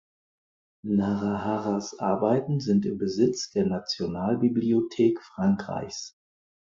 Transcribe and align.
Naraharas 0.83 1.99
Arbeiten 1.99 2.59
sind 2.59 2.87
im 2.87 2.97
Besitz 2.97 3.51
der 3.51 3.67
Nationalbibliothek 3.67 5.21
Frankreichs. 5.21 6.17